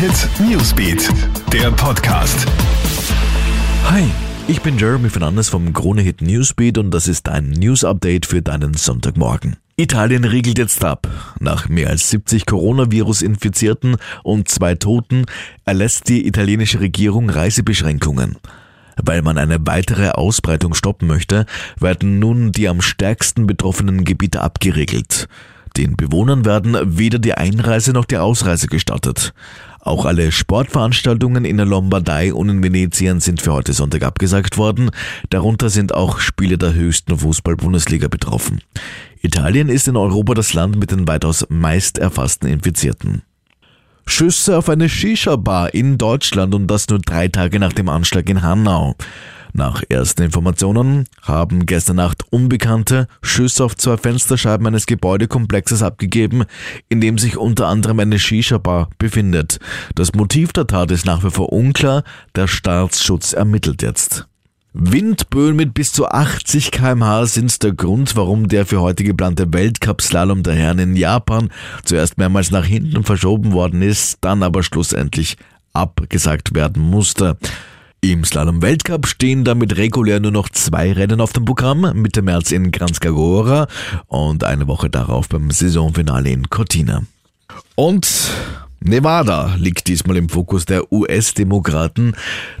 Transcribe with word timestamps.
Hit 0.00 0.30
Newsbeat, 0.48 1.10
der 1.52 1.70
Podcast. 1.72 2.46
Hi, 3.84 4.04
ich 4.48 4.62
bin 4.62 4.78
Jeremy 4.78 5.10
Fernandes 5.10 5.50
vom 5.50 5.74
Krone 5.74 6.00
Hit 6.00 6.22
Newsbeat 6.22 6.78
und 6.78 6.90
das 6.90 7.06
ist 7.06 7.28
ein 7.28 7.50
News 7.50 7.84
Update 7.84 8.24
für 8.24 8.40
deinen 8.40 8.72
Sonntagmorgen. 8.72 9.58
Italien 9.76 10.24
riegelt 10.24 10.56
jetzt 10.56 10.82
ab. 10.82 11.06
Nach 11.38 11.68
mehr 11.68 11.90
als 11.90 12.08
70 12.08 12.46
Coronavirus-Infizierten 12.46 13.98
und 14.22 14.48
zwei 14.48 14.74
Toten 14.74 15.26
erlässt 15.66 16.08
die 16.08 16.26
italienische 16.26 16.80
Regierung 16.80 17.28
Reisebeschränkungen. 17.28 18.38
Weil 18.96 19.20
man 19.20 19.36
eine 19.36 19.58
weitere 19.66 20.12
Ausbreitung 20.12 20.72
stoppen 20.72 21.08
möchte, 21.08 21.44
werden 21.78 22.18
nun 22.18 22.52
die 22.52 22.68
am 22.68 22.80
stärksten 22.80 23.46
betroffenen 23.46 24.04
Gebiete 24.04 24.40
abgeregelt. 24.40 25.28
Den 25.76 25.96
Bewohnern 25.96 26.44
werden 26.44 26.76
weder 26.98 27.18
die 27.18 27.34
Einreise 27.34 27.92
noch 27.92 28.04
die 28.04 28.16
Ausreise 28.16 28.66
gestattet. 28.66 29.32
Auch 29.80 30.04
alle 30.04 30.30
Sportveranstaltungen 30.30 31.44
in 31.46 31.56
der 31.56 31.64
Lombardei 31.64 32.34
und 32.34 32.50
in 32.50 32.62
Venetien 32.62 33.20
sind 33.20 33.40
für 33.40 33.54
heute 33.54 33.72
Sonntag 33.72 34.02
abgesagt 34.02 34.58
worden. 34.58 34.90
Darunter 35.30 35.70
sind 35.70 35.94
auch 35.94 36.20
Spiele 36.20 36.58
der 36.58 36.74
höchsten 36.74 37.18
Fußball-Bundesliga 37.18 38.08
betroffen. 38.08 38.60
Italien 39.22 39.68
ist 39.70 39.88
in 39.88 39.96
Europa 39.96 40.34
das 40.34 40.52
Land 40.52 40.76
mit 40.76 40.90
den 40.90 41.08
weitaus 41.08 41.46
meist 41.48 41.98
erfassten 41.98 42.48
Infizierten. 42.48 43.22
Schüsse 44.06 44.58
auf 44.58 44.68
eine 44.68 44.88
Shisha-Bar 44.88 45.72
in 45.72 45.96
Deutschland 45.96 46.54
und 46.54 46.66
das 46.66 46.88
nur 46.88 46.98
drei 46.98 47.28
Tage 47.28 47.58
nach 47.58 47.72
dem 47.72 47.88
Anschlag 47.88 48.28
in 48.28 48.42
Hanau. 48.42 48.96
Nach 49.52 49.82
ersten 49.88 50.22
Informationen 50.22 51.06
haben 51.22 51.66
gestern 51.66 51.96
Nacht 51.96 52.24
Unbekannte 52.30 53.08
Schüsse 53.22 53.64
auf 53.64 53.76
zwei 53.76 53.96
Fensterscheiben 53.96 54.66
eines 54.66 54.86
Gebäudekomplexes 54.86 55.82
abgegeben, 55.82 56.44
in 56.88 57.00
dem 57.00 57.18
sich 57.18 57.36
unter 57.36 57.66
anderem 57.66 58.00
eine 58.00 58.18
Shisha-Bar 58.18 58.90
befindet. 58.98 59.58
Das 59.94 60.14
Motiv 60.14 60.52
der 60.52 60.66
Tat 60.66 60.90
ist 60.90 61.06
nach 61.06 61.24
wie 61.24 61.30
vor 61.30 61.52
unklar, 61.52 62.04
der 62.34 62.46
Staatsschutz 62.46 63.32
ermittelt 63.32 63.82
jetzt. 63.82 64.26
Windböen 64.72 65.56
mit 65.56 65.74
bis 65.74 65.92
zu 65.92 66.06
80 66.08 66.70
kmh 66.70 67.26
sind 67.26 67.60
der 67.64 67.72
Grund, 67.72 68.14
warum 68.14 68.46
der 68.46 68.66
für 68.66 68.80
heute 68.80 69.02
geplante 69.02 69.52
Weltcup-Slalom 69.52 70.44
der 70.44 70.54
Herren 70.54 70.78
in 70.78 70.94
Japan 70.94 71.50
zuerst 71.84 72.18
mehrmals 72.18 72.52
nach 72.52 72.64
hinten 72.64 73.02
verschoben 73.02 73.52
worden 73.52 73.82
ist, 73.82 74.18
dann 74.20 74.44
aber 74.44 74.62
schlussendlich 74.62 75.36
abgesagt 75.72 76.54
werden 76.54 76.82
musste. 76.82 77.36
Im 78.02 78.24
Slalom-Weltcup 78.24 79.06
stehen 79.06 79.44
damit 79.44 79.76
regulär 79.76 80.20
nur 80.20 80.30
noch 80.30 80.48
zwei 80.48 80.92
Rennen 80.92 81.20
auf 81.20 81.34
dem 81.34 81.44
Programm, 81.44 81.92
Mitte 81.94 82.22
März 82.22 82.50
in 82.50 82.70
Kranjskagora 82.70 83.66
und 84.06 84.42
eine 84.42 84.66
Woche 84.66 84.88
darauf 84.88 85.28
beim 85.28 85.50
Saisonfinale 85.50 86.30
in 86.30 86.48
Cortina. 86.48 87.02
Und 87.74 88.30
Nevada 88.82 89.56
liegt 89.58 89.88
diesmal 89.88 90.16
im 90.16 90.30
Fokus 90.30 90.64
der 90.64 90.90
US-Demokraten. 90.90 92.14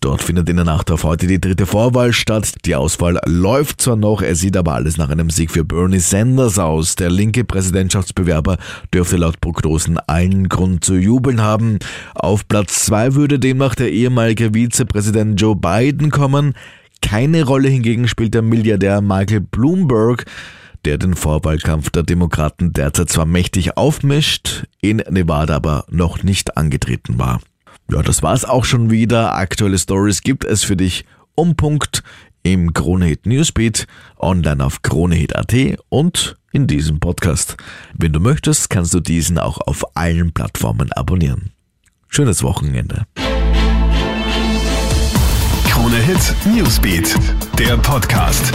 Dort 0.00 0.22
findet 0.22 0.48
in 0.48 0.54
der 0.54 0.64
Nacht 0.64 0.92
auf 0.92 1.02
heute 1.02 1.26
die 1.26 1.40
dritte 1.40 1.66
Vorwahl 1.66 2.12
statt. 2.12 2.54
Die 2.66 2.76
Auswahl 2.76 3.18
läuft 3.26 3.80
zwar 3.80 3.96
noch, 3.96 4.22
es 4.22 4.38
sieht 4.38 4.56
aber 4.56 4.74
alles 4.74 4.96
nach 4.96 5.10
einem 5.10 5.28
Sieg 5.28 5.50
für 5.50 5.64
Bernie 5.64 5.98
Sanders 5.98 6.60
aus. 6.60 6.94
Der 6.94 7.10
linke 7.10 7.42
Präsidentschaftsbewerber 7.42 8.58
dürfte 8.94 9.16
laut 9.16 9.40
Prognosen 9.40 9.98
allen 10.06 10.48
Grund 10.48 10.84
zu 10.84 10.94
jubeln 10.94 11.42
haben. 11.42 11.80
Auf 12.14 12.46
Platz 12.46 12.84
zwei 12.84 13.14
würde 13.16 13.40
demnach 13.40 13.74
der 13.74 13.90
ehemalige 13.90 14.54
Vizepräsident 14.54 15.40
Joe 15.40 15.56
Biden 15.56 16.12
kommen. 16.12 16.54
Keine 17.02 17.42
Rolle 17.42 17.68
hingegen 17.68 18.06
spielt 18.06 18.34
der 18.34 18.42
Milliardär 18.42 19.00
Michael 19.00 19.40
Bloomberg 19.40 20.26
der 20.84 20.98
den 20.98 21.14
Vorwahlkampf 21.14 21.90
der 21.90 22.02
Demokraten 22.02 22.72
derzeit 22.72 23.08
zwar 23.08 23.26
mächtig 23.26 23.76
aufmischt, 23.76 24.66
in 24.80 24.98
Nevada 25.08 25.56
aber 25.56 25.84
noch 25.88 26.22
nicht 26.22 26.56
angetreten 26.56 27.18
war. 27.18 27.40
Ja, 27.90 28.02
das 28.02 28.22
war's 28.22 28.44
auch 28.44 28.64
schon 28.64 28.90
wieder. 28.90 29.34
Aktuelle 29.34 29.78
Stories 29.78 30.22
gibt 30.22 30.44
es 30.44 30.64
für 30.64 30.76
dich 30.76 31.04
um 31.34 31.56
Punkt 31.56 32.02
im 32.42 32.72
Kronehit 32.72 33.26
Newsbeat, 33.26 33.86
online 34.18 34.64
auf 34.64 34.82
kronehit.at 34.82 35.54
und 35.88 36.36
in 36.52 36.66
diesem 36.66 37.00
Podcast. 37.00 37.56
Wenn 37.98 38.12
du 38.12 38.20
möchtest, 38.20 38.70
kannst 38.70 38.94
du 38.94 39.00
diesen 39.00 39.38
auch 39.38 39.58
auf 39.60 39.96
allen 39.96 40.32
Plattformen 40.32 40.92
abonnieren. 40.92 41.50
Schönes 42.08 42.42
Wochenende. 42.42 43.06
Krone 45.68 45.96
Hit 45.96 46.34
Newsbeat, 46.46 47.16
der 47.58 47.76
Podcast. 47.78 48.52